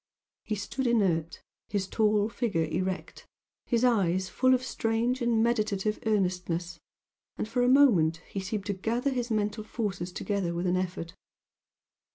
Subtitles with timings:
[0.43, 3.27] He stood inert his tall figure erect
[3.67, 6.79] his eyes full of strange and meditative earnestness,
[7.37, 11.15] and for a moment he seemed to gather his mental forces together with an effort.